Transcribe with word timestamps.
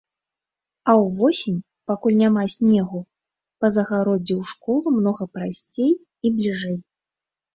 А 0.91 0.93
ўвосень, 1.01 1.59
пакуль 1.89 2.17
няма 2.21 2.45
снегу, 2.53 2.99
па 3.65 3.71
загароддзі 3.77 4.33
ў 4.41 4.53
школу 4.53 4.87
многа 4.99 5.23
прасцей 5.35 5.91
і 5.93 6.27
бліжэй. 6.39 6.77